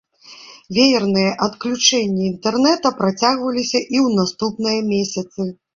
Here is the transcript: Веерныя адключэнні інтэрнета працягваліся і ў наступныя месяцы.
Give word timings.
Веерныя 0.77 1.35
адключэнні 1.47 2.23
інтэрнета 2.31 2.95
працягваліся 3.05 3.79
і 3.79 3.87
ў 3.87 4.07
наступныя 4.23 4.79
месяцы. 4.95 5.41